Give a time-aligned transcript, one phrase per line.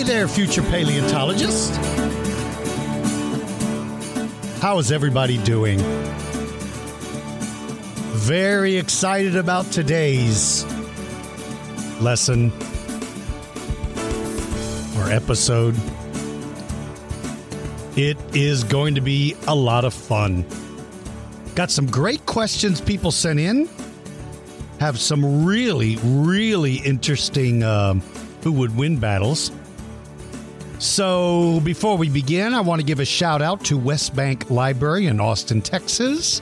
[0.00, 1.76] Hey there, future paleontologist.
[4.62, 5.78] How is everybody doing?
[8.16, 10.64] Very excited about today's
[12.00, 12.50] lesson
[14.96, 15.76] or episode.
[17.94, 20.46] It is going to be a lot of fun.
[21.54, 23.68] Got some great questions people sent in.
[24.78, 28.00] Have some really, really interesting um,
[28.42, 29.52] who would win battles.
[30.80, 35.08] So, before we begin, I want to give a shout out to West Bank Library
[35.08, 36.40] in Austin, Texas.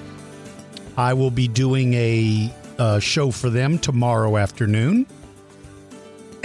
[0.97, 5.06] I will be doing a, uh show for them tomorrow afternoon.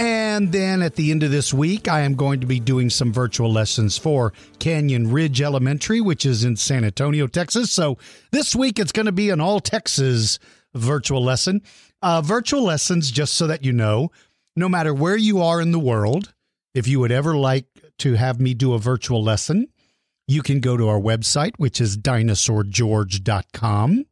[0.00, 3.12] And then at the end of this week, I am going to be doing some
[3.12, 7.70] virtual lessons for Canyon Ridge Elementary, which is in San Antonio, Texas.
[7.70, 7.98] So
[8.32, 10.40] this week it's going to be an all Texas
[10.74, 11.62] virtual lesson.
[12.02, 14.10] Uh, virtual lessons, just so that you know,
[14.56, 16.34] no matter where you are in the world,
[16.74, 17.66] if you would ever like
[17.98, 19.68] to have me do a virtual lesson,
[20.26, 24.04] you can go to our website, which is dinosaurgeorge.com.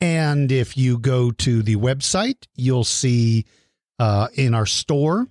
[0.00, 3.46] And if you go to the website, you'll see
[3.98, 5.26] uh, in our store,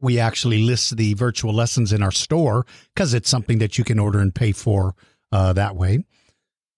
[0.00, 3.98] we actually list the virtual lessons in our store because it's something that you can
[3.98, 4.94] order and pay for
[5.30, 6.04] uh, that way.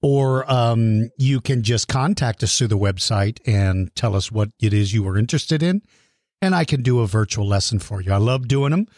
[0.03, 4.75] Or um, you can just contact us through the website and tell us what it
[4.75, 5.83] is you are interested in,
[6.41, 8.13] and I can do a virtual lesson for you.
[8.13, 8.89] I love doing them.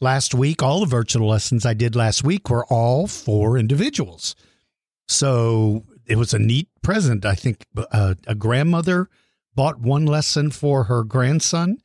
[0.00, 4.36] Last week, all the virtual lessons I did last week were all for individuals.
[5.08, 7.24] So it was a neat present.
[7.24, 9.08] I think uh, a grandmother
[9.54, 11.78] bought one lesson for her grandson,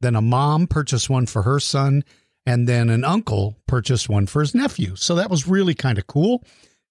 [0.00, 2.04] then a mom purchased one for her son,
[2.46, 4.96] and then an uncle purchased one for his nephew.
[4.96, 6.42] So that was really kind of cool.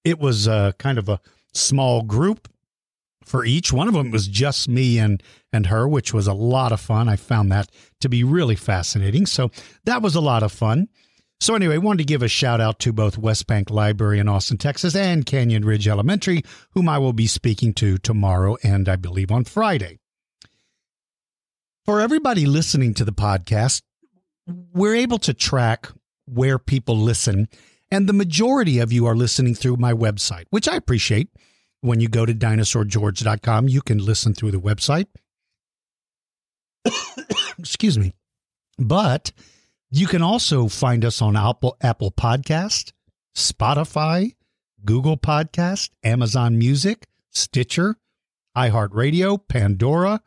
[0.04, 1.20] It was uh, kind of a
[1.54, 2.48] small group
[3.24, 3.72] for each.
[3.72, 5.22] One of them was just me and
[5.54, 7.10] and her, which was a lot of fun.
[7.10, 9.26] I found that to be really fascinating.
[9.26, 9.52] So
[9.86, 10.88] that was a lot of fun.
[11.42, 14.30] So anyway, I wanted to give a shout out to both West Bank Library in
[14.30, 16.44] Austin, Texas, and Canyon Ridge Elementary,
[16.74, 19.98] whom I will be speaking to tomorrow and I believe on Friday.
[21.84, 23.82] For everybody listening to the podcast,
[24.72, 25.88] we're able to track
[26.26, 27.48] where people listen,
[27.90, 31.30] and the majority of you are listening through my website, which I appreciate.
[31.82, 35.08] When you go to dinosaurgeorge.com, you can listen through the website.
[37.60, 38.14] Excuse me.
[38.78, 39.32] But
[39.90, 42.92] you can also find us on Apple Apple Podcast,
[43.36, 44.36] Spotify,
[44.86, 47.98] Google Podcast, Amazon Music, Stitcher,
[48.56, 50.22] iHeartRadio, Pandora,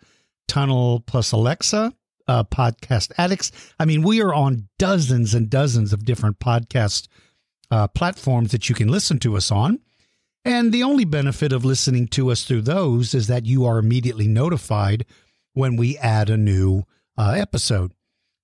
[0.48, 1.92] TuneIn plus Alexa,
[2.26, 3.52] uh, Podcast Addicts.
[3.78, 7.08] I mean, we are on dozens and dozens of different podcast
[7.70, 9.80] uh, platforms that you can listen to us on.
[10.44, 14.28] And the only benefit of listening to us through those is that you are immediately
[14.28, 15.06] notified
[15.54, 16.84] when we add a new
[17.16, 17.92] uh, episode.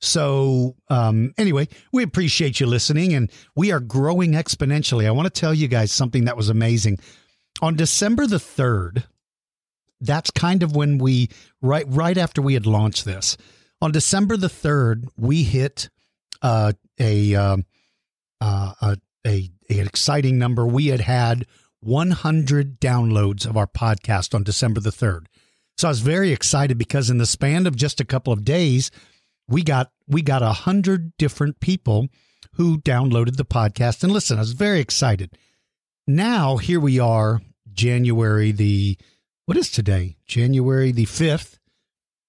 [0.01, 5.07] So, um, anyway, we appreciate you listening and we are growing exponentially.
[5.07, 6.99] I want to tell you guys something that was amazing.
[7.61, 9.05] On December the 3rd,
[10.01, 11.29] that's kind of when we
[11.61, 13.37] right right after we had launched this.
[13.83, 15.91] On December the 3rd, we hit
[16.41, 17.67] uh, a, um,
[18.41, 18.97] uh, a
[19.27, 20.67] a an exciting number.
[20.67, 21.47] We had had
[21.81, 25.27] 100 downloads of our podcast on December the 3rd.
[25.79, 28.91] So I was very excited because in the span of just a couple of days,
[29.49, 32.09] we got we got a hundred different people
[32.55, 34.37] who downloaded the podcast and listen.
[34.37, 35.37] I was very excited.
[36.07, 37.41] Now here we are,
[37.73, 38.99] January the
[39.47, 40.17] what is today?
[40.27, 41.59] January the fifth.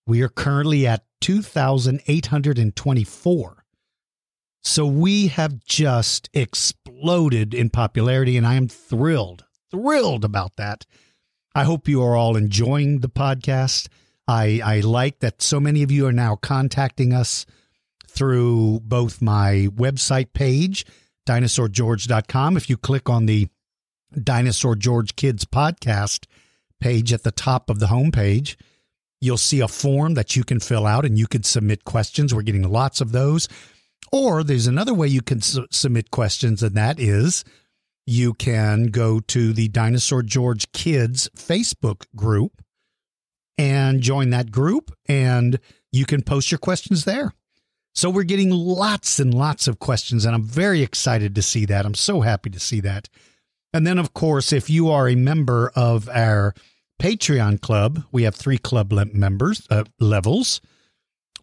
[0.08, 3.61] We are currently at two thousand eight hundred and twenty-four.
[4.64, 10.86] So we have just exploded in popularity, and I am thrilled, thrilled about that.
[11.56, 13.88] I hope you are all enjoying the podcast.
[14.28, 17.46] I, I like that so many of you are now contacting us
[18.08, 20.86] through both my website page,
[21.28, 22.56] dinosaurgeorge.com.
[22.56, 23.48] If you click on the
[24.22, 26.26] Dinosaur George Kids podcast
[26.80, 28.56] page at the top of the homepage,
[29.22, 32.34] you'll see a form that you can fill out and you can submit questions.
[32.34, 33.48] We're getting lots of those.
[34.12, 37.44] Or there's another way you can su- submit questions, and that is
[38.06, 42.62] you can go to the Dinosaur George Kids Facebook group
[43.58, 45.60] and join that group, and
[45.92, 47.34] you can post your questions there.
[47.94, 51.86] So we're getting lots and lots of questions, and I'm very excited to see that.
[51.86, 53.10] I'm so happy to see that.
[53.74, 56.54] And then, of course, if you are a member of our
[57.02, 60.62] Patreon club, we have three club le- members uh, levels.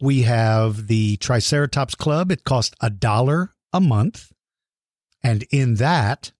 [0.00, 2.30] We have the Triceratops Club.
[2.30, 4.32] It costs a dollar a month.
[5.22, 6.32] And in that,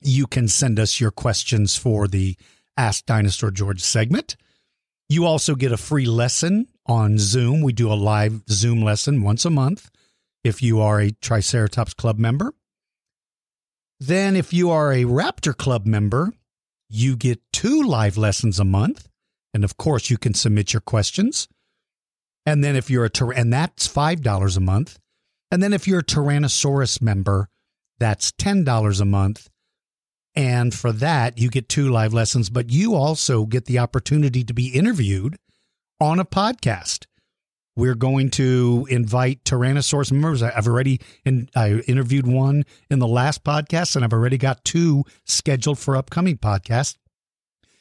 [0.00, 2.36] you can send us your questions for the
[2.76, 4.36] Ask Dinosaur George segment.
[5.08, 7.62] You also get a free lesson on Zoom.
[7.62, 9.90] We do a live Zoom lesson once a month
[10.44, 12.52] if you are a Triceratops Club member.
[14.00, 16.32] Then, if you are a Raptor Club member,
[16.88, 19.08] you get two live lessons a month.
[19.52, 21.48] And of course, you can submit your questions.
[22.48, 24.98] And then, if you're a, and that's $5 a month.
[25.50, 27.50] And then, if you're a Tyrannosaurus member,
[27.98, 29.50] that's $10 a month.
[30.34, 34.54] And for that, you get two live lessons, but you also get the opportunity to
[34.54, 35.36] be interviewed
[36.00, 37.04] on a podcast.
[37.76, 40.42] We're going to invite Tyrannosaurus members.
[40.42, 45.04] I've already in, I interviewed one in the last podcast, and I've already got two
[45.26, 46.96] scheduled for upcoming podcasts.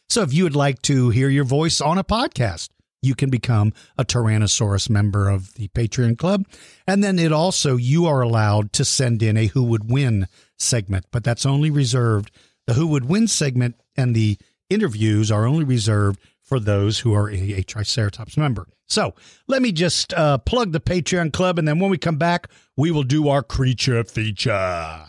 [0.09, 2.67] So if you would like to hear your voice on a podcast,
[3.01, 6.45] you can become a Tyrannosaurus member of the Patreon Club.
[6.87, 10.27] And then it also, you are allowed to send in a Who Would Win
[10.57, 12.31] segment, but that's only reserved.
[12.65, 14.37] The Who Would Win segment and the
[14.69, 18.67] interviews are only reserved for those who are a, Triceratops member.
[18.87, 19.13] So
[19.47, 22.47] let me just uh, plug the Patreon Club, and then when we come back,
[22.77, 25.07] we will do our creature feature.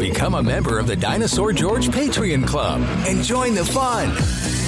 [0.00, 4.10] Become a member of the Dinosaur George Patreon Club and join the fun.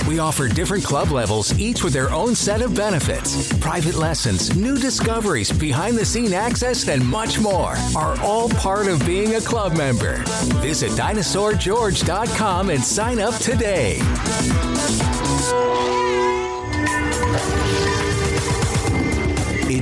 [0.07, 3.57] We offer different club levels, each with their own set of benefits.
[3.59, 9.05] Private lessons, new discoveries, behind the scene access, and much more are all part of
[9.07, 10.23] being a club member.
[10.61, 13.99] Visit dinosaurgeorge.com and sign up today.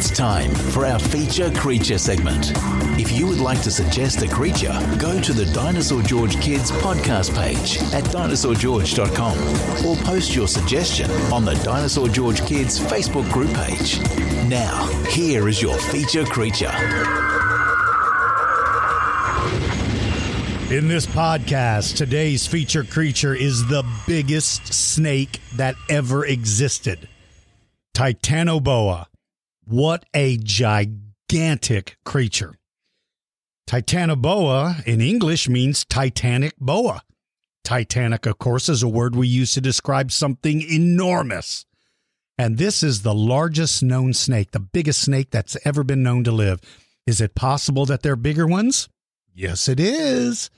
[0.03, 2.51] It's time for our feature creature segment.
[2.99, 7.33] If you would like to suggest a creature, go to the Dinosaur George Kids podcast
[7.37, 14.01] page at dinosaurgeorge.com or post your suggestion on the Dinosaur George Kids Facebook group page.
[14.49, 16.73] Now, here is your feature creature.
[20.75, 27.09] In this podcast, today's feature creature is the biggest snake that ever existed
[27.95, 29.07] Titanoboa.
[29.73, 32.59] What a gigantic creature.
[33.67, 37.01] Titanoboa in English means Titanic boa.
[37.65, 41.65] Titanic, of course, is a word we use to describe something enormous.
[42.37, 46.33] And this is the largest known snake, the biggest snake that's ever been known to
[46.33, 46.61] live.
[47.07, 48.91] Is it possible that there are bigger ones?
[49.35, 50.51] Yes, it is.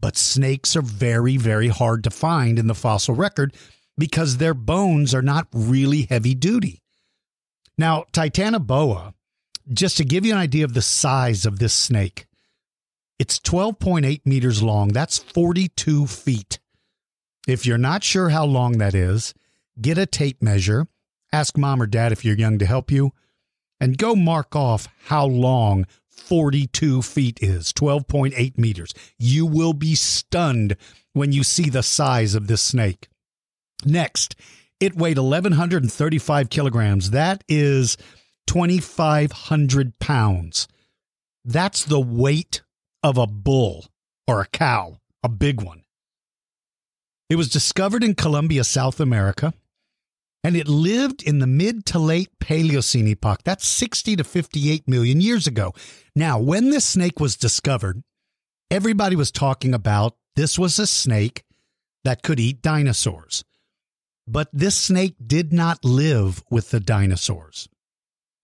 [0.00, 3.54] But snakes are very, very hard to find in the fossil record
[3.96, 6.81] because their bones are not really heavy duty.
[7.78, 9.14] Now, Titanoboa,
[9.72, 12.26] just to give you an idea of the size of this snake,
[13.18, 14.88] it's 12.8 meters long.
[14.88, 16.58] That's 42 feet.
[17.46, 19.34] If you're not sure how long that is,
[19.80, 20.86] get a tape measure,
[21.32, 23.12] ask mom or dad if you're young to help you,
[23.80, 28.94] and go mark off how long 42 feet is 12.8 meters.
[29.18, 30.76] You will be stunned
[31.12, 33.08] when you see the size of this snake.
[33.84, 34.36] Next,
[34.82, 37.10] it weighed 1,135 kilograms.
[37.10, 37.96] That is
[38.48, 40.66] 2,500 pounds.
[41.44, 42.62] That's the weight
[43.00, 43.86] of a bull
[44.26, 45.84] or a cow, a big one.
[47.30, 49.54] It was discovered in Colombia, South America,
[50.42, 53.42] and it lived in the mid to late Paleocene epoch.
[53.44, 55.72] That's 60 to 58 million years ago.
[56.16, 58.02] Now, when this snake was discovered,
[58.68, 61.44] everybody was talking about this was a snake
[62.02, 63.44] that could eat dinosaurs.
[64.26, 67.68] But this snake did not live with the dinosaurs.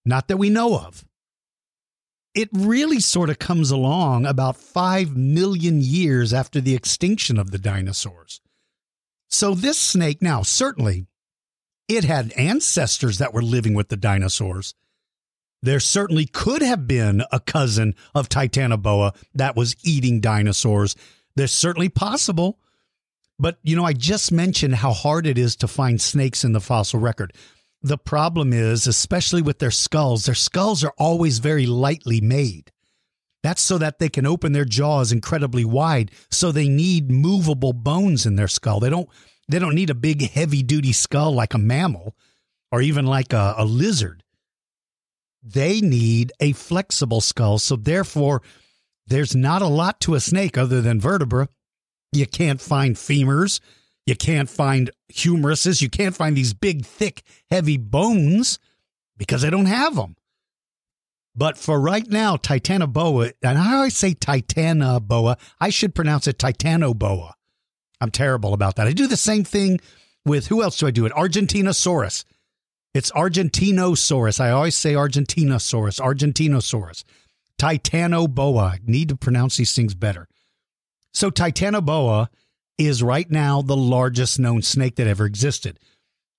[0.04, 1.04] Not that we know of.
[2.35, 7.58] It really sort of comes along about 5 million years after the extinction of the
[7.58, 8.40] dinosaurs.
[9.28, 11.06] So, this snake, now, certainly,
[11.88, 14.75] it had ancestors that were living with the dinosaurs.
[15.62, 20.94] There certainly could have been a cousin of Titanoboa that was eating dinosaurs.
[21.35, 22.58] There's certainly possible.
[23.38, 26.61] But, you know, I just mentioned how hard it is to find snakes in the
[26.61, 27.33] fossil record.
[27.83, 32.73] The problem is, especially with their skulls, their skulls are always very lightly made.
[33.45, 36.11] That's so that they can open their jaws incredibly wide.
[36.30, 38.80] So they need movable bones in their skull.
[38.80, 39.09] They don't
[39.49, 42.14] they don't need a big heavy duty skull like a mammal
[42.71, 44.23] or even like a, a lizard.
[45.42, 47.59] They need a flexible skull.
[47.59, 48.42] So therefore,
[49.07, 51.49] there's not a lot to a snake other than vertebra
[52.12, 53.61] you can't find femurs.
[54.07, 55.83] You can't find humeruses.
[55.83, 58.59] You can't find these big, thick, heavy bones
[59.17, 60.17] because they don't have them.
[61.35, 67.33] But for right now, Titanoboa, and I always say Titanoboa, I should pronounce it Titanoboa.
[68.00, 68.87] I'm terrible about that.
[68.87, 69.79] I do the same thing
[70.25, 71.12] with who else do I do it?
[71.12, 72.25] Argentinosaurus.
[72.95, 74.41] It's Argentinosaurus.
[74.41, 77.05] I always say Argentinosaurus, Argentinosaurus.
[77.59, 78.62] Titanoboa.
[78.62, 80.29] I need to pronounce these things better.
[81.18, 82.28] So Titanoboa
[82.78, 85.80] is right now the largest known snake that ever existed.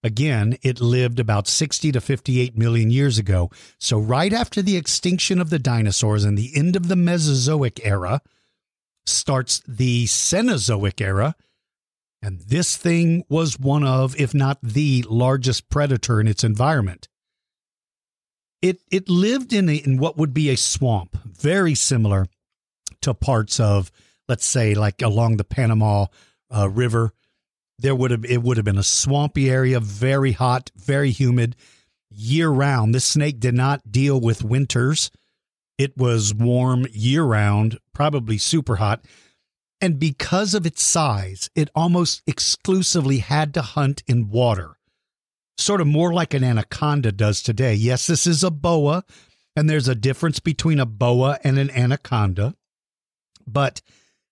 [0.05, 3.51] Again, it lived about 60 to 58 million years ago.
[3.77, 8.21] So, right after the extinction of the dinosaurs and the end of the Mesozoic era,
[9.05, 11.35] starts the Cenozoic era.
[12.21, 17.09] And this thing was one of, if not the largest predator in its environment.
[18.61, 22.27] It, it lived in, a, in what would be a swamp, very similar
[23.01, 23.91] to parts of,
[24.29, 26.05] let's say, like along the Panama
[26.49, 27.11] uh, River
[27.79, 31.55] there would have it would have been a swampy area, very hot, very humid,
[32.09, 32.93] year round.
[32.93, 35.09] This snake did not deal with winters.
[35.77, 39.05] It was warm year round, probably super hot.
[39.81, 44.77] And because of its size, it almost exclusively had to hunt in water,
[45.57, 47.75] sort of more like an anaconda does today.
[47.75, 49.05] Yes, this is a boa,
[49.55, 52.55] and there's a difference between a boa and an anaconda.
[53.47, 53.81] But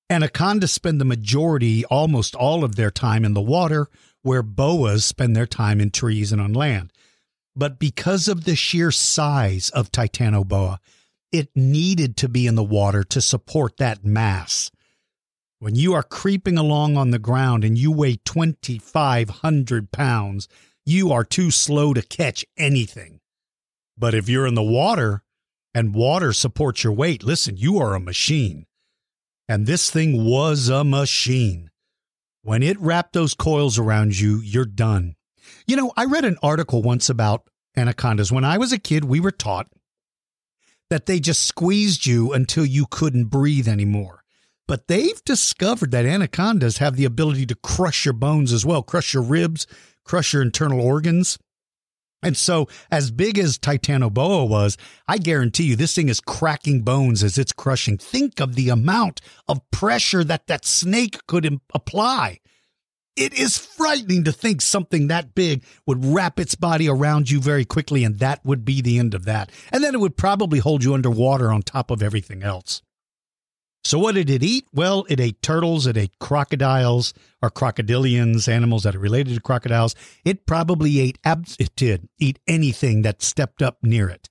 [0.09, 3.87] Anacondas spend the majority, almost all of their time in the water,
[4.21, 6.93] where boas spend their time in trees and on land.
[7.55, 10.77] But because of the sheer size of Titanoboa,
[11.31, 14.71] it needed to be in the water to support that mass.
[15.59, 20.47] When you are creeping along on the ground and you weigh 2,500 pounds,
[20.85, 23.19] you are too slow to catch anything.
[23.97, 25.23] But if you're in the water
[25.73, 28.66] and water supports your weight, listen, you are a machine.
[29.47, 31.69] And this thing was a machine.
[32.43, 35.15] When it wrapped those coils around you, you're done.
[35.65, 38.31] You know, I read an article once about anacondas.
[38.31, 39.67] When I was a kid, we were taught
[40.89, 44.23] that they just squeezed you until you couldn't breathe anymore.
[44.67, 49.13] But they've discovered that anacondas have the ability to crush your bones as well, crush
[49.13, 49.65] your ribs,
[50.03, 51.37] crush your internal organs.
[52.24, 54.75] And so, as big as Titanoboa was,
[55.07, 57.97] I guarantee you this thing is cracking bones as it's crushing.
[57.97, 62.39] Think of the amount of pressure that that snake could Im- apply.
[63.15, 67.65] It is frightening to think something that big would wrap its body around you very
[67.65, 69.51] quickly, and that would be the end of that.
[69.71, 72.81] And then it would probably hold you underwater on top of everything else.
[73.88, 74.65] So, what did it eat?
[74.74, 79.96] Well, it ate turtles, it ate crocodiles or crocodilians, animals that are related to crocodiles.
[80.25, 84.27] It probably ate, it did eat anything that stepped up near it.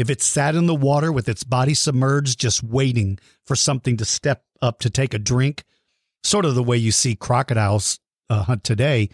[0.00, 4.04] If it sat in the water with its body submerged, just waiting for something to
[4.04, 5.62] step up to take a drink,
[6.24, 9.10] sort of the way you see crocodiles uh, hunt today,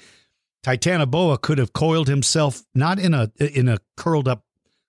[0.64, 4.44] Titanoboa could have coiled himself not in a in a curled up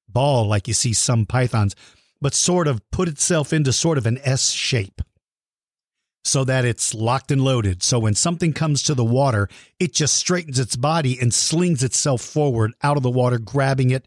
[0.07, 1.75] ball like you see some pythons,
[2.21, 5.01] but sort of put itself into sort of an S shape
[6.23, 7.81] so that it's locked and loaded.
[7.81, 9.47] So when something comes to the water,
[9.79, 14.05] it just straightens its body and slings itself forward out of the water, grabbing it,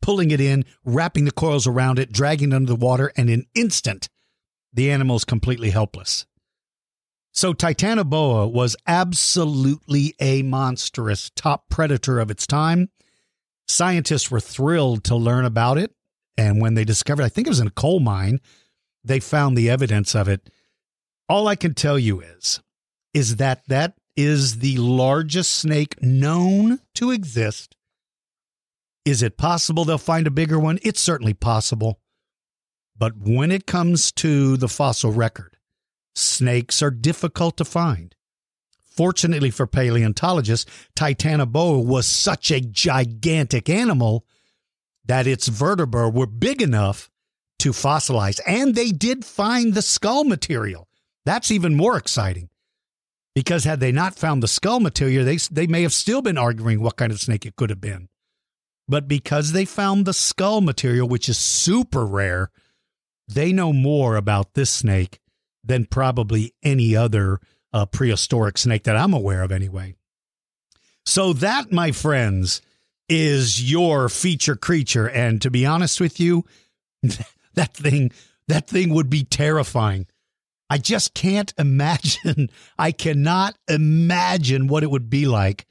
[0.00, 3.46] pulling it in, wrapping the coils around it, dragging it under the water, and in
[3.54, 4.08] instant,
[4.72, 6.26] the animal is completely helpless.
[7.32, 12.90] So Titanoboa was absolutely a monstrous top predator of its time.
[13.68, 15.94] Scientists were thrilled to learn about it
[16.40, 18.40] and when they discovered, I think it was in a coal mine,
[19.04, 20.48] they found the evidence of it.
[21.28, 22.62] All I can tell you is,
[23.12, 27.76] is that that is the largest snake known to exist.
[29.04, 30.78] Is it possible they'll find a bigger one?
[30.82, 32.00] It's certainly possible.
[32.96, 35.58] But when it comes to the fossil record,
[36.14, 38.14] snakes are difficult to find.
[38.78, 44.24] Fortunately for paleontologists, Titanoboa was such a gigantic animal
[45.10, 47.10] that its vertebrae were big enough
[47.58, 48.38] to fossilize.
[48.46, 50.86] And they did find the skull material.
[51.26, 52.48] That's even more exciting.
[53.34, 56.80] Because had they not found the skull material, they, they may have still been arguing
[56.80, 58.08] what kind of snake it could have been.
[58.86, 62.52] But because they found the skull material, which is super rare,
[63.26, 65.18] they know more about this snake
[65.64, 67.40] than probably any other
[67.72, 69.96] uh, prehistoric snake that I'm aware of, anyway.
[71.04, 72.62] So, that, my friends,
[73.10, 75.08] is your feature creature.
[75.08, 76.46] And to be honest with you,
[77.54, 78.12] that thing,
[78.48, 80.06] that thing would be terrifying.
[80.70, 82.48] I just can't imagine.
[82.78, 85.66] I cannot imagine what it would be like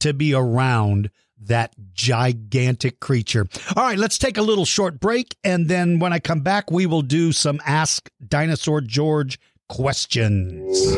[0.00, 3.46] to be around that gigantic creature.
[3.74, 5.36] All right, let's take a little short break.
[5.44, 9.38] And then when I come back, we will do some Ask Dinosaur George
[9.68, 10.96] questions.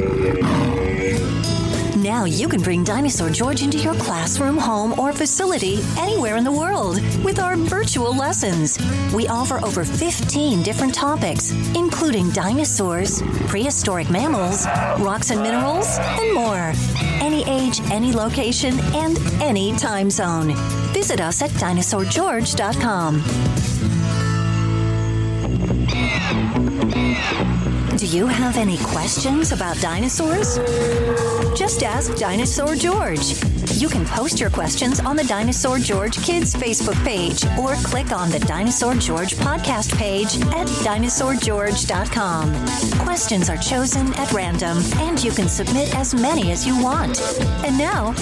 [2.09, 6.51] Now you can bring Dinosaur George into your classroom, home, or facility anywhere in the
[6.51, 8.79] world with our virtual lessons.
[9.13, 14.65] We offer over 15 different topics, including dinosaurs, prehistoric mammals,
[15.05, 16.73] rocks and minerals, and more.
[17.21, 20.55] Any age, any location, and any time zone.
[20.95, 23.88] Visit us at dinosaurgeorge.com.
[27.99, 30.59] Do you have any questions about dinosaurs?
[31.59, 33.35] Just ask Dinosaur George.
[33.73, 38.31] You can post your questions on the Dinosaur George Kids Facebook page or click on
[38.31, 43.05] the Dinosaur George podcast page at dinosaurgeorge.com.
[43.05, 47.21] Questions are chosen at random and you can submit as many as you want.
[47.65, 48.13] And now,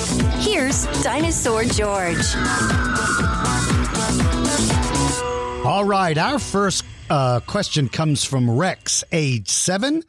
[0.40, 2.24] here's Dinosaur George.
[5.66, 10.02] All right, our first uh, question comes from Rex, age seven,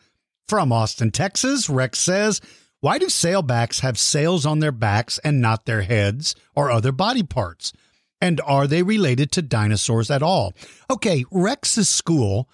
[0.48, 1.70] from Austin, Texas.
[1.70, 2.42] Rex says,
[2.80, 7.24] Why do sailbacks have sails on their backs and not their heads or other body
[7.24, 7.74] parts?
[8.20, 10.54] And are they related to dinosaurs at all?
[10.90, 12.50] Okay, Rex's school,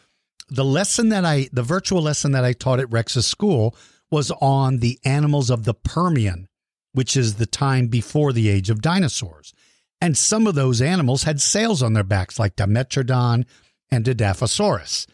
[0.49, 3.75] the lesson that I, the virtual lesson that I taught at Rex's school
[4.11, 6.47] was on the animals of the Permian,
[6.91, 9.53] which is the time before the age of dinosaurs.
[10.01, 13.45] And some of those animals had sails on their backs, like Dimetrodon
[13.93, 15.05] and Edaphosaurus.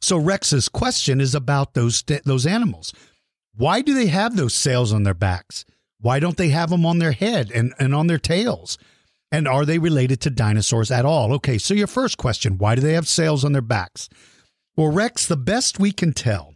[0.00, 2.92] So Rex's question is about those those animals.
[3.56, 5.64] Why do they have those sails on their backs?
[6.00, 8.78] Why don't they have them on their head and, and on their tails?
[9.32, 11.34] And are they related to dinosaurs at all?
[11.34, 14.08] Okay, so your first question why do they have sails on their backs?
[14.76, 16.54] Well, Rex, the best we can tell,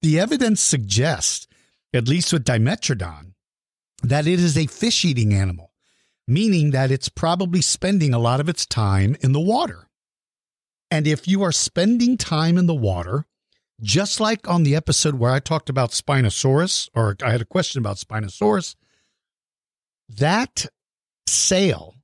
[0.00, 1.46] the evidence suggests,
[1.92, 3.34] at least with Dimetrodon,
[4.02, 5.72] that it is a fish eating animal,
[6.26, 9.85] meaning that it's probably spending a lot of its time in the water.
[10.90, 13.26] And if you are spending time in the water,
[13.82, 17.80] just like on the episode where I talked about Spinosaurus, or I had a question
[17.80, 18.76] about Spinosaurus,
[20.08, 20.66] that
[21.26, 21.94] sail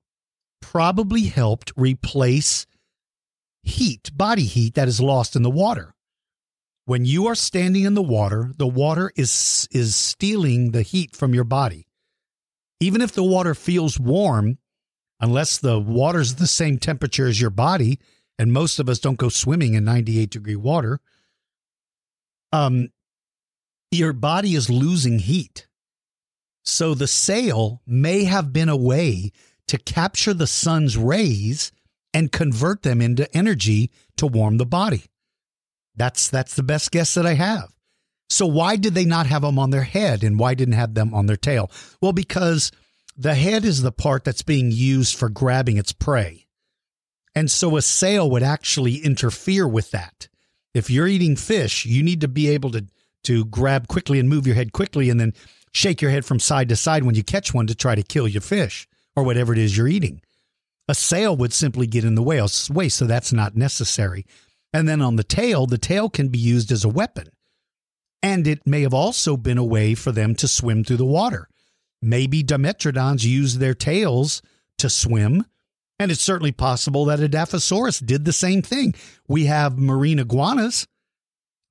[0.60, 2.66] probably helped replace
[3.62, 5.94] heat, body heat that is lost in the water.
[6.84, 11.32] When you are standing in the water, the water is is stealing the heat from
[11.32, 11.86] your body.
[12.80, 14.58] Even if the water feels warm,
[15.20, 18.00] unless the water's the same temperature as your body,
[18.38, 21.00] and most of us don't go swimming in 98 degree water,
[22.52, 22.90] um,
[23.90, 25.66] your body is losing heat.
[26.64, 29.32] So the sail may have been a way
[29.68, 31.72] to capture the sun's rays
[32.14, 35.04] and convert them into energy to warm the body.
[35.96, 37.72] That's that's the best guess that I have.
[38.30, 41.12] So why did they not have them on their head and why didn't have them
[41.12, 41.70] on their tail?
[42.00, 42.72] Well, because
[43.16, 46.41] the head is the part that's being used for grabbing its prey.
[47.34, 50.28] And so a sail would actually interfere with that.
[50.74, 52.86] If you're eating fish, you need to be able to
[53.24, 55.32] to grab quickly and move your head quickly and then
[55.72, 58.26] shake your head from side to side when you catch one to try to kill
[58.26, 60.20] your fish or whatever it is you're eating.
[60.88, 64.26] A sail would simply get in the way, so that's not necessary.
[64.72, 67.28] And then on the tail, the tail can be used as a weapon.
[68.22, 71.48] And it may have also been a way for them to swim through the water.
[72.00, 74.42] Maybe Dimetrodons use their tails
[74.78, 75.44] to swim
[75.98, 78.94] and it's certainly possible that Edaphosaurus did the same thing.
[79.28, 80.86] We have marine iguanas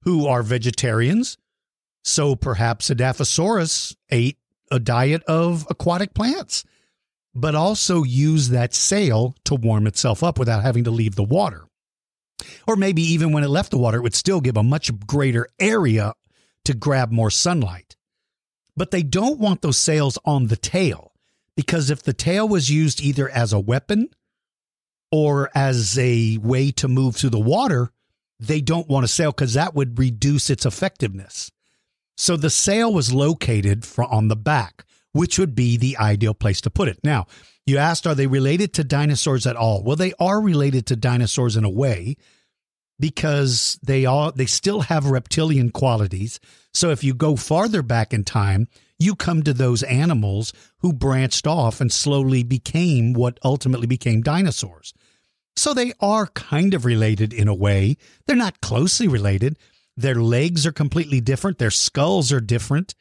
[0.04, 1.38] who are vegetarians.
[2.04, 4.38] So perhaps Edaphosaurus ate
[4.72, 6.64] a diet of aquatic plants,
[7.36, 11.66] but also used that sail to warm itself up without having to leave the water.
[12.68, 15.48] Or maybe even when it left the water, it would still give a much greater
[15.60, 16.14] area
[16.66, 17.96] to grab more sunlight.
[18.76, 21.11] But they don't want those sails on the tail
[21.56, 24.10] because if the tail was used either as a weapon
[25.12, 27.92] or as a way to move through the water,
[28.40, 31.52] they don't want to sail because that would reduce its effectiveness.
[32.18, 36.70] So the sail was located on the back, which would be the ideal place to
[36.70, 37.00] put it.
[37.04, 37.28] Now,
[37.66, 39.84] you asked, are they related to dinosaurs at all?
[39.84, 42.18] Well, they are related to dinosaurs in a way
[43.00, 46.40] because they all they still have reptilian qualities.
[46.74, 48.68] So if you go farther back in time,
[49.02, 54.94] you come to those animals who branched off and slowly became what ultimately became dinosaurs.
[55.56, 57.98] So they are kind of related in a way.
[58.26, 59.58] They're not closely related.
[59.98, 62.96] Their legs are completely different, their skulls are different,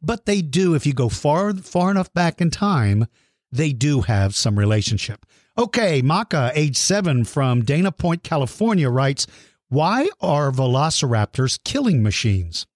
[0.00, 3.06] but they do if you go far far enough back in time,
[3.50, 5.26] they do have some relationship.
[5.58, 9.26] Okay, Maka, age 7 from Dana Point, California writes,
[9.68, 12.66] "Why are velociraptors killing machines?"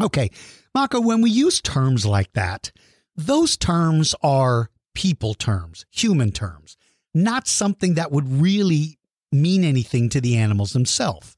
[0.00, 0.30] Okay,
[0.74, 2.72] Maka, when we use terms like that,
[3.16, 6.76] those terms are people terms, human terms
[7.14, 8.98] not something that would really
[9.32, 11.36] mean anything to the animals themselves.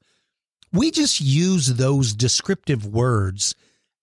[0.71, 3.55] We just use those descriptive words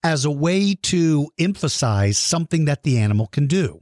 [0.03, 3.81] as a way to emphasize something that the animal can do.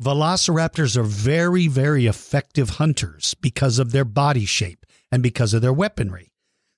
[0.00, 5.72] Velociraptors are very, very effective hunters because of their body shape and because of their
[5.72, 6.30] weaponry.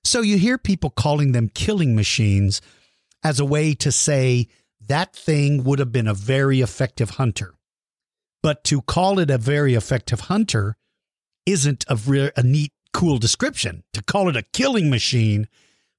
[0.03, 2.61] So you hear people calling them killing machines
[3.23, 4.47] as a way to say
[4.85, 7.53] that thing would have been a very effective hunter.
[8.41, 10.77] But to call it a very effective hunter
[11.45, 13.83] isn't a, re- a neat, cool description.
[13.93, 15.47] To call it a killing machine,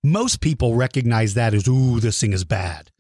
[0.03, 2.91] most people recognize that as, ooh, this thing is bad.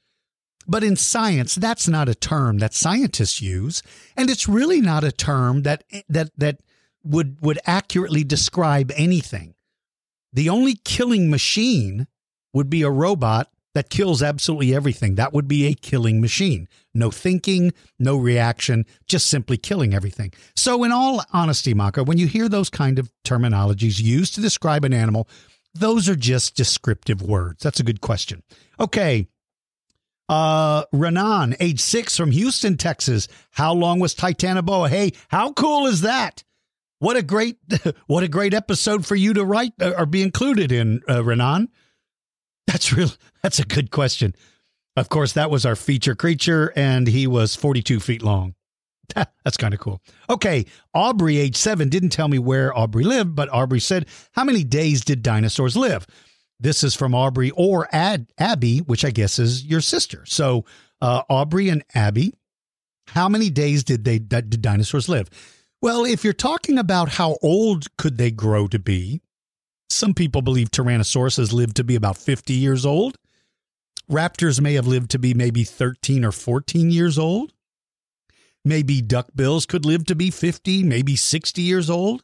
[0.67, 3.83] But in science, that's not a term that scientists use,
[4.17, 6.61] and it's really not a term that that that
[7.03, 9.55] would would accurately describe anything.
[10.33, 12.07] The only killing machine
[12.53, 15.15] would be a robot that kills absolutely everything.
[15.15, 16.69] That would be a killing machine.
[16.95, 20.33] No thinking, no reaction, just simply killing everything.
[20.57, 24.85] So, in all honesty, Maka, when you hear those kind of terminologies used to describe
[24.85, 25.29] an animal,
[25.75, 27.63] those are just descriptive words.
[27.63, 28.43] That's a good question.
[28.79, 29.29] Okay.
[30.29, 33.27] Uh, Renan, age six from Houston, Texas.
[33.51, 34.89] How long was Titanoboa?
[34.89, 36.45] Hey, how cool is that?
[37.01, 37.57] What a great,
[38.07, 41.69] what a great episode for you to write uh, or be included in, uh, Renan.
[42.67, 43.11] That's real.
[43.43, 44.35] That's a good question.
[44.97, 48.55] Of course, that was our feature creature, and he was 42 feet long.
[49.15, 50.01] That's kind of cool.
[50.29, 54.65] Okay, Aubrey, age seven, didn't tell me where Aubrey lived, but Aubrey said, How many
[54.65, 56.07] days did dinosaurs live?
[56.59, 60.25] This is from Aubrey or Ad, Abby, which I guess is your sister.
[60.27, 60.65] So,
[61.01, 62.35] uh, Aubrey and Abby,
[63.09, 65.31] how many days did they did dinosaurs live?
[65.81, 69.23] Well, if you're talking about how old could they grow to be,
[69.91, 73.17] some people believe Tyrannosaurus has lived to be about 50 years old.
[74.11, 77.53] Raptors may have lived to be maybe 13 or 14 years old.
[78.65, 82.23] Maybe duckbills could live to be 50, maybe 60 years old.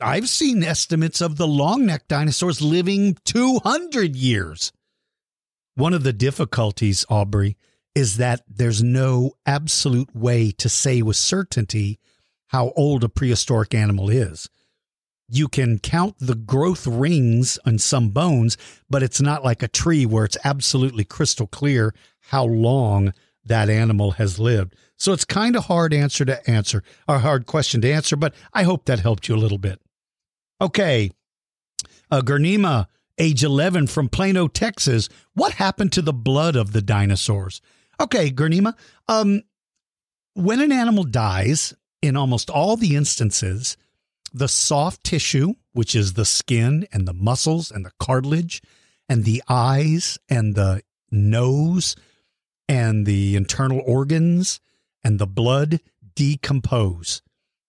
[0.00, 4.72] I've seen estimates of the long necked dinosaurs living 200 years.
[5.74, 7.56] One of the difficulties, Aubrey,
[7.94, 11.98] is that there's no absolute way to say with certainty
[12.48, 14.48] how old a prehistoric animal is
[15.30, 18.56] you can count the growth rings on some bones,
[18.88, 21.94] but it's not like a tree where it's absolutely crystal clear
[22.30, 23.12] how long
[23.44, 24.74] that animal has lived.
[24.96, 28.64] So it's kind of hard answer to answer, or hard question to answer, but I
[28.64, 29.80] hope that helped you a little bit.
[30.60, 31.10] Okay.
[32.10, 32.86] Uh, Gernima,
[33.18, 35.08] age 11 from Plano, Texas.
[35.34, 37.62] What happened to the blood of the dinosaurs?
[38.00, 38.74] Okay, Gernima.
[39.08, 39.42] Um,
[40.34, 43.76] when an animal dies, in almost all the instances,
[44.32, 48.62] the soft tissue, which is the skin and the muscles and the cartilage
[49.08, 51.96] and the eyes and the nose
[52.68, 54.60] and the internal organs
[55.02, 55.80] and the blood
[56.14, 57.22] decompose.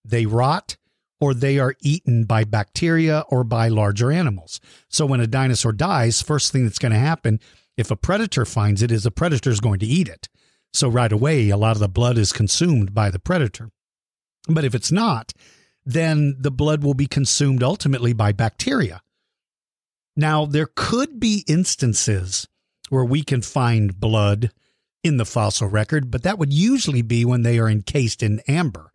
[0.04, 0.76] They rot
[1.20, 4.60] or they are eaten by bacteria or by larger animals.
[4.88, 7.40] So when a dinosaur dies, first thing that's going to happen
[7.76, 10.28] if a predator finds it is a predator is going to eat it.
[10.72, 13.70] So right away a lot of the blood is consumed by the predator.
[14.48, 15.32] But if it's not,
[15.84, 19.02] then the blood will be consumed ultimately by bacteria.
[20.16, 22.46] Now, there could be instances
[22.90, 24.50] where we can find blood
[25.02, 28.92] in the fossil record, but that would usually be when they are encased in amber.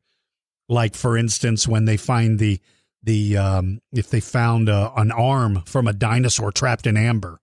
[0.70, 2.60] Like, for instance, when they find the
[3.04, 7.40] the um, if they found an arm from a dinosaur trapped in amber,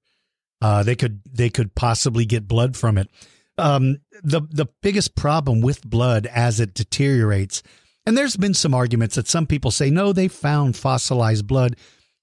[0.60, 3.08] uh, they could they could possibly get blood from it.
[3.56, 7.62] Um, the the biggest problem with blood as it deteriorates
[8.06, 11.76] and there's been some arguments that some people say, no, they found fossilized blood.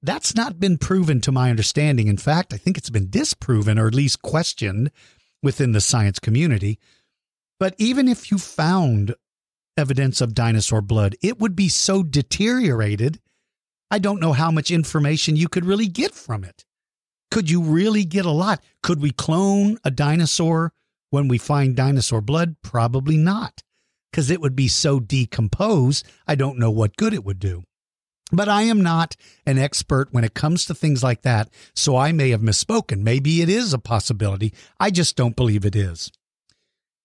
[0.04, 2.08] That's not been proven to my understanding.
[2.08, 4.92] In fact, I think it's been disproven or at least questioned
[5.42, 6.80] within the science community.
[7.60, 9.16] But even if you found
[9.78, 13.20] evidence of dinosaur blood, it would be so deteriorated.
[13.90, 16.66] I don't know how much information you could really get from it.
[17.32, 18.62] Could you really get a lot?
[18.84, 20.74] Could we clone a dinosaur
[21.10, 22.56] when we find dinosaur blood?
[22.62, 23.64] Probably not
[24.12, 27.64] because it would be so decomposed, I don't know what good it would do.
[28.32, 32.12] But I am not an expert when it comes to things like that, so I
[32.12, 33.02] may have misspoken.
[33.02, 34.54] Maybe it is a possibility.
[34.80, 36.12] I just don't believe it is.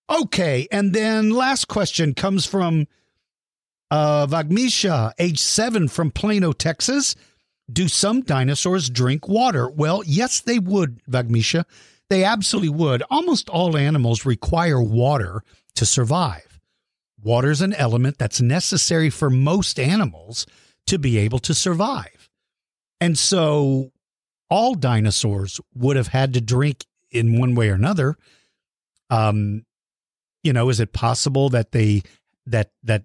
[0.09, 2.87] Okay, and then last question comes from
[3.91, 7.17] uh, Vagmisha, age seven from Plano, Texas.
[7.73, 9.69] Do some dinosaurs drink water?
[9.69, 11.65] Well, yes, they would, Vagmisha.
[12.09, 13.03] They absolutely would.
[13.11, 15.43] Almost all animals require water
[15.75, 16.56] to survive.
[17.23, 20.47] Water is an element that's necessary for most animals
[20.87, 22.29] to be able to survive.
[23.01, 23.91] And so
[24.49, 28.17] all dinosaurs would have had to drink in one way or another.
[29.11, 29.65] Um,
[30.43, 32.03] you know, is it possible that they
[32.47, 33.05] that that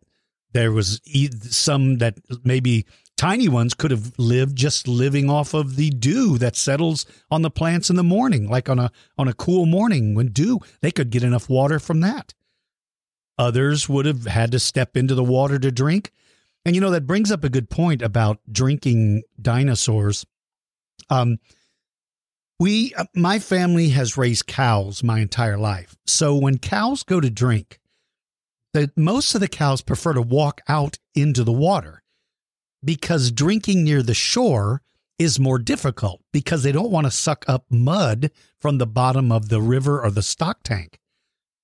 [0.53, 1.01] there was
[1.49, 2.85] some that maybe
[3.21, 7.51] Tiny ones could have lived just living off of the dew that settles on the
[7.51, 11.11] plants in the morning, like on a on a cool morning when dew, they could
[11.11, 12.33] get enough water from that.
[13.37, 16.11] Others would have had to step into the water to drink.
[16.65, 20.25] And you know that brings up a good point about drinking dinosaurs.
[21.09, 21.39] Um
[22.59, 25.95] we uh, my family has raised cows my entire life.
[26.05, 27.79] So when cows go to drink,
[28.73, 32.03] that most of the cows prefer to walk out into the water
[32.83, 34.81] because drinking near the shore
[35.19, 39.49] is more difficult because they don't want to suck up mud from the bottom of
[39.49, 40.99] the river or the stock tank.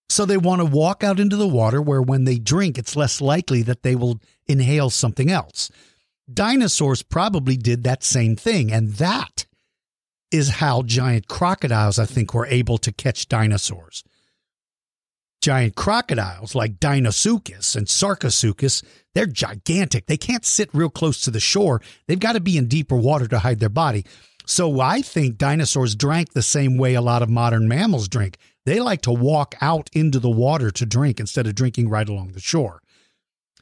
[0.10, 3.20] So they want to walk out into the water where when they drink, it's less
[3.22, 5.70] likely that they will inhale something else.
[6.32, 8.72] Dinosaurs probably did that same thing.
[8.72, 9.46] And that
[10.32, 14.04] is how giant crocodiles, I think, were able to catch dinosaurs
[15.48, 20.08] giant crocodiles like Deinosuchus and Sarcosuchus, they're gigantic.
[20.08, 21.82] They can't sit real close to the shore.
[22.08, 24.06] They've got to be in deeper water to hide their body.
[24.46, 28.38] So I think dinosaurs drank the same way a lot of modern mammals drink.
[28.68, 32.34] They like to walk out into the water to drink instead of drinking right along
[32.34, 32.82] the shore.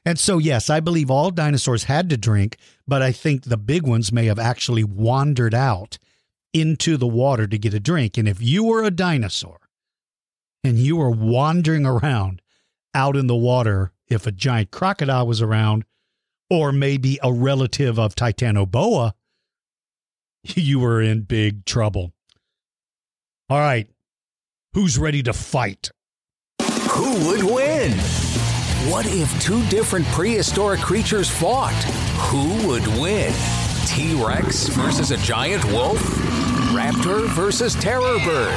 [0.04, 3.86] And so, yes, I believe all dinosaurs had to drink, but I think the big
[3.86, 6.00] ones may have actually wandered out
[6.56, 8.18] into the water to get a drink.
[8.18, 9.60] And if you were a dinosaur,
[10.64, 12.42] and you were wandering around
[12.96, 15.86] out in the water if a giant crocodile was around,
[16.50, 19.14] or maybe a relative of Titanoboa,
[20.44, 22.12] you were in big trouble.
[23.52, 23.88] All right,
[24.76, 25.90] who's ready to fight?
[26.90, 27.94] Who would win?
[28.92, 31.72] What if two different prehistoric creatures fought?
[32.28, 33.34] Who would win?
[33.88, 35.98] T Rex versus a giant wolf?
[36.76, 38.54] Raptor versus terror bird?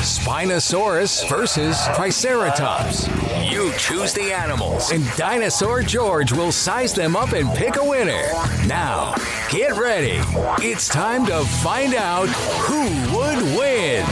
[0.00, 3.06] Spinosaurus versus Triceratops.
[3.44, 8.32] You choose the animals, and Dinosaur George will size them up and pick a winner.
[8.66, 9.14] Now,
[9.50, 10.20] get ready.
[10.66, 14.06] It's time to find out who would win.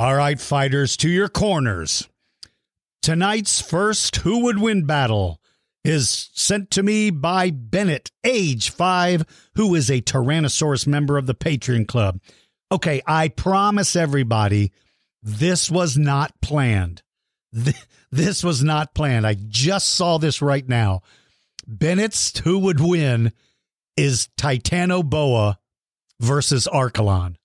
[0.00, 2.08] All right, fighters, to your corners.
[3.02, 5.42] Tonight's first Who Would Win battle
[5.84, 11.34] is sent to me by Bennett, age five, who is a Tyrannosaurus member of the
[11.34, 12.18] Patreon Club.
[12.72, 14.72] Okay, I promise everybody
[15.22, 17.02] this was not planned.
[18.12, 19.24] This was not planned.
[19.24, 21.02] I just saw this right now.
[21.68, 23.32] Bennett's who would win
[23.96, 25.58] is Titanoboa
[26.18, 27.36] versus Archelon.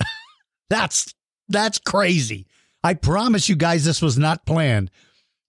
[0.68, 1.14] that's
[1.50, 2.46] that's crazy.
[2.82, 4.90] I promise you guys this was not planned.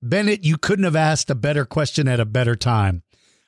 [0.03, 3.03] Bennett, you couldn't have asked a better question at a better time.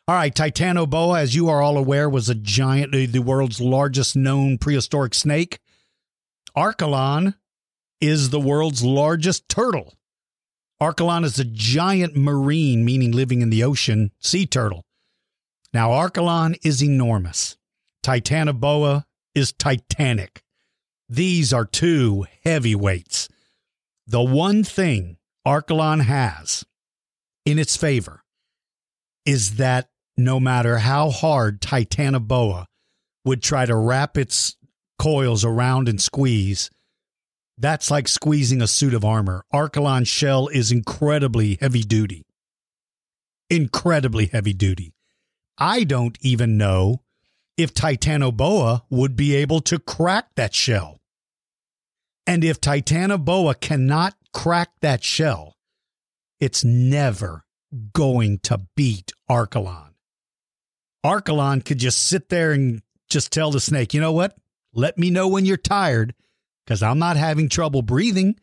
[0.07, 4.57] All right, Titanoboa, as you are all aware, was a giant, the world's largest known
[4.57, 5.59] prehistoric snake.
[6.55, 7.35] Archelon
[7.99, 9.93] is the world's largest turtle.
[10.81, 14.83] Archelon is a giant marine, meaning living in the ocean, sea turtle.
[15.73, 17.57] Now, Archelon is enormous.
[18.03, 20.42] Titanoboa is titanic.
[21.09, 23.29] These are two heavyweights.
[24.07, 26.65] The one thing Archelon has
[27.45, 28.23] in its favor
[29.25, 32.65] is that no matter how hard Titanoboa
[33.25, 34.55] would try to wrap its
[34.99, 36.69] coils around and squeeze,
[37.57, 39.45] that's like squeezing a suit of armor.
[39.53, 42.25] Archelon's shell is incredibly heavy duty.
[43.49, 44.93] Incredibly heavy duty.
[45.57, 47.01] I don't even know
[47.57, 50.99] if Titanoboa would be able to crack that shell.
[52.25, 55.55] And if Titanoboa cannot crack that shell,
[56.39, 57.45] it's never
[57.93, 59.93] going to beat Archelon.
[61.05, 64.37] Archelon could just sit there and just tell the snake, you know what?
[64.73, 66.15] Let me know when you're tired
[66.65, 68.39] because I'm not having trouble breathing.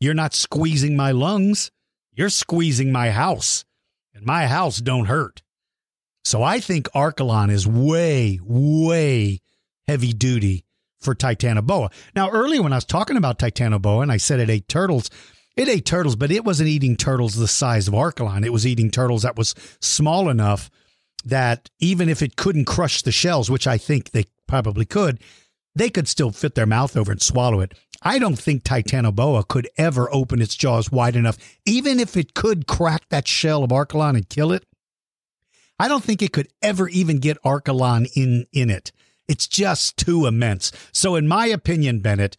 [0.00, 1.70] You're not squeezing my lungs.
[2.12, 3.64] You're squeezing my house,
[4.14, 5.42] and my house don't hurt.
[6.24, 9.40] So I think Archelon is way, way
[9.86, 10.64] heavy duty
[11.00, 11.92] for Titanoboa.
[12.16, 15.10] Now, earlier when I was talking about Titanoboa and I said it ate turtles,
[15.56, 18.44] it ate turtles, but it wasn't eating turtles the size of Archelon.
[18.44, 20.70] It was eating turtles that was small enough
[21.24, 25.20] that even if it couldn't crush the shells, which I think they probably could,
[25.74, 27.74] they could still fit their mouth over and swallow it.
[28.02, 32.66] I don't think Titanoboa could ever open its jaws wide enough, even if it could
[32.66, 34.64] crack that shell of Archelon and kill it.
[35.78, 38.92] I don't think it could ever even get Archelon in in it.
[39.28, 40.70] It's just too immense.
[40.92, 42.36] So, in my opinion, Bennett,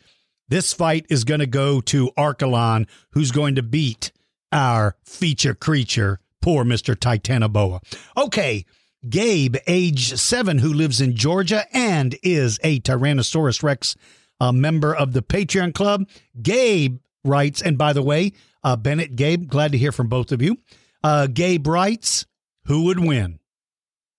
[0.48, 4.12] this fight is going to go to Archelon, who's going to beat
[4.52, 6.96] our feature creature, poor Mr.
[6.96, 7.82] Titanoboa.
[8.16, 8.66] Okay,
[9.10, 13.96] Gabe, age seven, who lives in Georgia and is a Tyrannosaurus Rex
[14.40, 16.08] a member of the Patreon Club.
[16.42, 20.42] Gabe writes, and by the way, uh, Bennett, Gabe, glad to hear from both of
[20.42, 20.58] you.
[21.04, 22.26] Uh, Gabe writes,
[22.66, 23.40] who would win?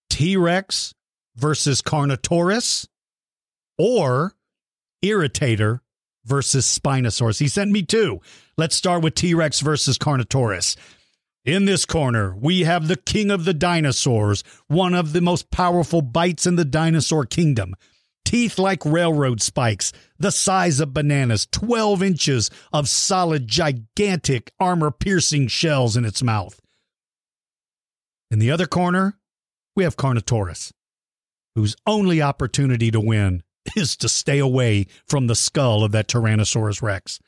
[0.09, 0.95] T Rex
[1.37, 2.87] versus Carnotaurus
[3.79, 4.35] or
[5.05, 5.81] Irritator
[6.25, 7.39] versus Spinosaurus?
[7.39, 8.21] He sent me two.
[8.57, 10.77] Let's start with T Rex versus Carnotaurus.
[11.45, 16.03] In this corner, we have the king of the dinosaurs, one of the most powerful
[16.03, 17.75] bites in the dinosaur kingdom.
[18.25, 25.47] Teeth like railroad spikes, the size of bananas, 12 inches of solid, gigantic, armor piercing
[25.47, 26.61] shells in its mouth.
[28.31, 29.19] In the other corner,
[29.75, 30.73] we have Carnotaurus,
[31.55, 33.43] whose only opportunity to win
[33.77, 37.21] is to stay away from the skull of that Tyrannosaurus Rex.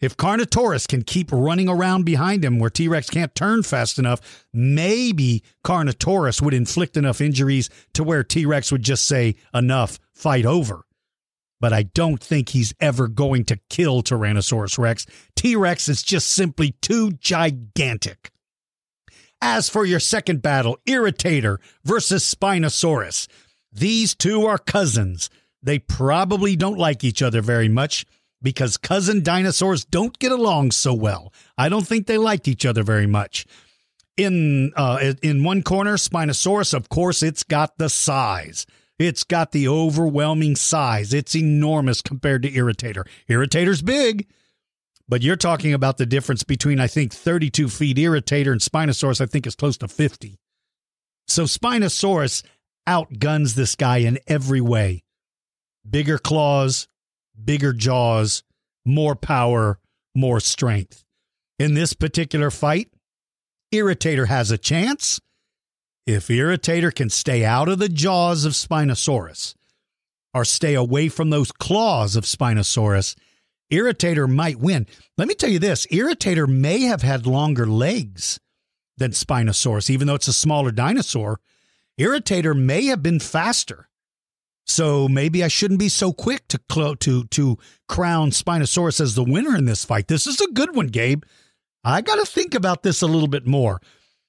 [0.00, 4.46] If Carnotaurus can keep running around behind him where T Rex can't turn fast enough,
[4.52, 10.44] maybe Carnotaurus would inflict enough injuries to where T Rex would just say, enough, fight
[10.44, 10.84] over.
[11.60, 15.06] But I don't think he's ever going to kill Tyrannosaurus Rex.
[15.36, 18.30] T Rex is just simply too gigantic.
[19.40, 23.28] As for your second battle, Irritator versus Spinosaurus,
[23.72, 25.30] these two are cousins.
[25.62, 28.06] They probably don't like each other very much
[28.42, 31.32] because cousin dinosaurs don't get along so well.
[31.58, 33.46] I don't think they liked each other very much.
[34.16, 38.64] In uh, in one corner, Spinosaurus, of course, it's got the size.
[38.98, 41.12] It's got the overwhelming size.
[41.12, 43.08] It's enormous compared to Irritator.
[43.28, 44.28] Irritator's big,
[45.08, 49.26] but you're talking about the difference between, I think, 32 feet Irritator and Spinosaurus, I
[49.26, 50.38] think, is close to 50.
[51.26, 52.42] So Spinosaurus
[52.86, 55.02] outguns this guy in every way
[55.88, 56.88] bigger claws,
[57.42, 58.42] bigger jaws,
[58.84, 59.78] more power,
[60.14, 61.04] more strength.
[61.58, 62.88] In this particular fight,
[63.72, 65.20] Irritator has a chance
[66.06, 69.54] if Irritator can stay out of the jaws of Spinosaurus
[70.32, 73.14] or stay away from those claws of Spinosaurus
[73.72, 74.86] Irritator might win.
[75.16, 78.38] Let me tell you this Irritator may have had longer legs
[78.96, 81.40] than Spinosaurus, even though it's a smaller dinosaur.
[81.98, 83.88] Irritator may have been faster.
[84.66, 89.56] So maybe I shouldn't be so quick to to to crown Spinosaurus as the winner
[89.56, 90.08] in this fight.
[90.08, 91.24] This is a good one, Gabe.
[91.84, 93.80] I got to think about this a little bit more.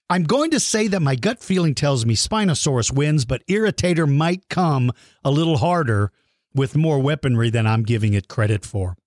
[0.10, 4.50] I'm going to say that my gut feeling tells me Spinosaurus wins, but Irritator might
[4.50, 4.92] come
[5.24, 6.12] a little harder
[6.54, 8.98] with more weaponry than I'm giving it credit for.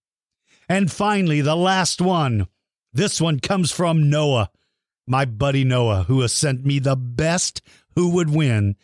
[0.68, 2.46] And finally, the last one.
[2.92, 4.50] This one comes from Noah,
[5.06, 7.60] my buddy Noah, who has sent me the best
[7.94, 8.76] who would win.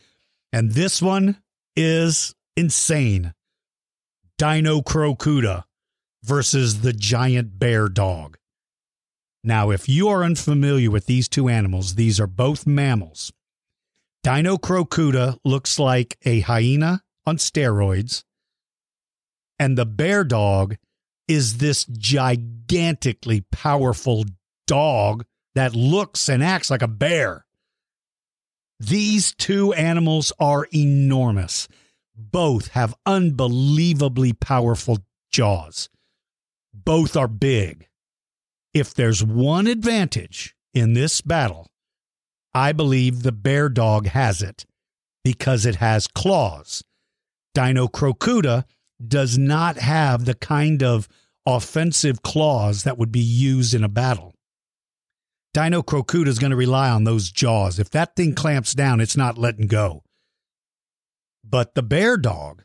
[0.53, 1.42] And this one
[1.77, 3.35] is insane.
[4.38, 5.64] Dinocrocuta
[6.23, 8.38] versus the giant bear dog.
[9.42, 13.31] Now, if you are unfamiliar with these two animals, these are both mammals.
[14.25, 18.25] Dinocrocuta looks like a hyena on steroids,
[19.59, 20.77] and the bear dog
[21.28, 24.24] is this gigantically powerful
[24.66, 27.46] dog that looks and acts like a bear.
[28.80, 31.68] These two animals are enormous.
[32.16, 34.98] Both have unbelievably powerful
[35.30, 35.88] jaws.
[36.72, 37.88] Both are big.
[38.72, 41.68] If there's one advantage in this battle,
[42.52, 44.64] I believe the bear dog has it
[45.22, 46.82] because it has claws.
[47.54, 48.64] Dino Dinocrocuta
[49.07, 51.09] does not have the kind of
[51.46, 54.35] offensive claws that would be used in a battle.
[55.54, 57.78] Dinocrocuta is going to rely on those jaws.
[57.78, 60.02] If that thing clamps down, it's not letting go.
[61.44, 62.64] But the bear dog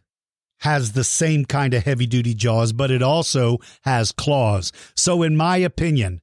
[0.61, 4.71] has the same kind of heavy duty jaws, but it also has claws.
[4.95, 6.21] So, in my opinion,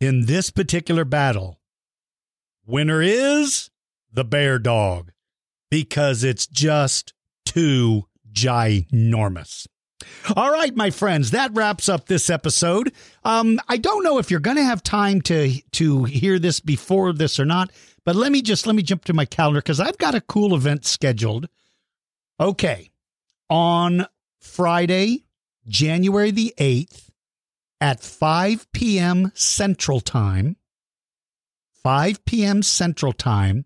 [0.00, 1.60] in this particular battle,
[2.66, 3.70] winner is
[4.12, 5.12] the bear dog
[5.70, 7.14] because it's just
[7.46, 9.66] too ginormous.
[10.34, 12.92] All right, my friends, that wraps up this episode.
[13.24, 17.12] Um, I don't know if you're going to have time to to hear this before
[17.12, 17.70] this or not,
[18.04, 20.54] but let me just let me jump to my calendar because I've got a cool
[20.54, 21.48] event scheduled.
[22.38, 22.90] Okay,
[23.50, 24.06] on
[24.40, 25.26] Friday,
[25.68, 27.10] January the eighth,
[27.80, 29.32] at five p.m.
[29.34, 30.56] Central Time.
[31.82, 32.62] 5 p.m.
[32.62, 33.64] Central Time,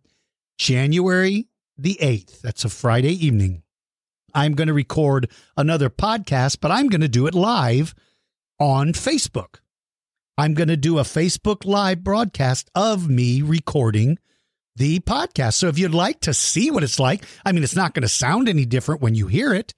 [0.57, 2.43] January the 8th.
[2.43, 3.64] That's a Friday evening.
[4.35, 7.95] I'm going to record another podcast, but I'm going to do it live
[8.59, 9.57] on Facebook.
[10.37, 14.19] I'm going to do a Facebook live broadcast of me recording
[14.77, 15.55] the podcast.
[15.55, 18.09] So if you'd like to see what it's like, I mean, it's not going to
[18.09, 19.75] sound any different when you hear it,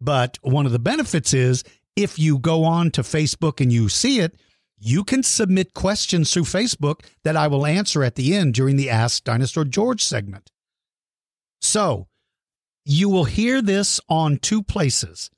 [0.00, 1.62] but one of the benefits is
[1.94, 4.34] if you go on to Facebook and you see it,
[4.78, 8.90] you can submit questions through Facebook that I will answer at the end during the
[8.90, 10.50] Ask Dinosaur George segment.
[11.60, 12.08] So
[12.88, 15.28] you will hear this on two places.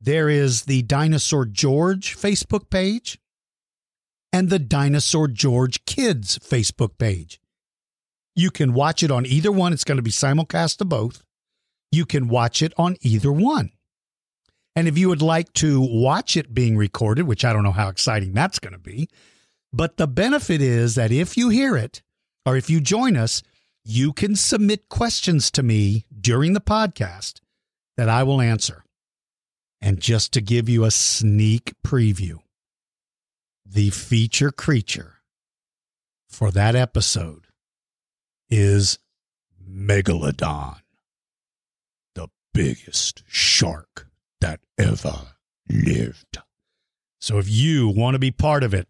[0.00, 3.18] there is the Dinosaur George Facebook page
[4.32, 7.40] and the Dinosaur George Kids Facebook page.
[8.36, 9.72] You can watch it on either one.
[9.72, 11.24] It's going to be simulcast to both.
[11.90, 13.72] You can watch it on either one.
[14.76, 17.88] And if you would like to watch it being recorded, which I don't know how
[17.88, 19.08] exciting that's going to be,
[19.72, 22.02] but the benefit is that if you hear it
[22.46, 23.42] or if you join us,
[23.88, 27.40] you can submit questions to me during the podcast
[27.96, 28.84] that I will answer.
[29.80, 32.40] And just to give you a sneak preview,
[33.64, 35.14] the feature creature
[36.28, 37.46] for that episode
[38.50, 38.98] is
[39.66, 40.80] Megalodon,
[42.14, 44.08] the biggest shark
[44.42, 45.28] that ever
[45.70, 46.36] lived.
[47.22, 48.86] So if you want to be part of it,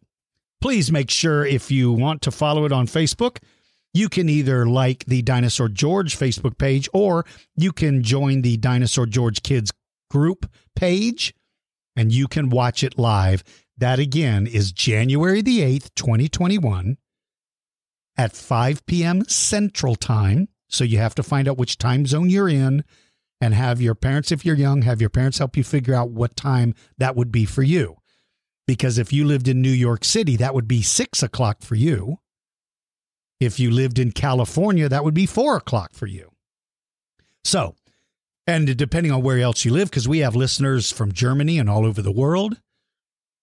[0.60, 3.38] please make sure if you want to follow it on Facebook,
[3.98, 7.26] you can either like the Dinosaur George Facebook page or
[7.56, 9.72] you can join the Dinosaur George Kids
[10.08, 11.34] group page
[11.96, 13.42] and you can watch it live.
[13.76, 16.96] That again is January the 8th, 2021
[18.16, 19.24] at 5 p.m.
[19.26, 20.48] Central Time.
[20.68, 22.84] So you have to find out which time zone you're in
[23.40, 26.36] and have your parents, if you're young, have your parents help you figure out what
[26.36, 27.96] time that would be for you.
[28.66, 32.18] Because if you lived in New York City, that would be six o'clock for you.
[33.40, 36.32] If you lived in California, that would be four o'clock for you.
[37.44, 37.74] So,
[38.46, 41.86] and depending on where else you live, because we have listeners from Germany and all
[41.86, 42.60] over the world.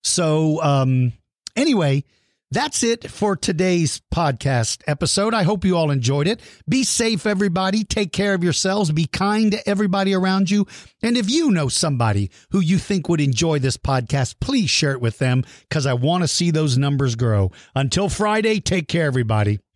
[0.03, 1.13] So, um,
[1.55, 2.03] anyway,
[2.51, 5.33] that's it for today's podcast episode.
[5.33, 6.41] I hope you all enjoyed it.
[6.69, 7.83] Be safe, everybody.
[7.83, 8.91] Take care of yourselves.
[8.91, 10.67] Be kind to everybody around you.
[11.01, 15.01] And if you know somebody who you think would enjoy this podcast, please share it
[15.01, 17.51] with them because I want to see those numbers grow.
[17.73, 19.59] Until Friday, take care, everybody.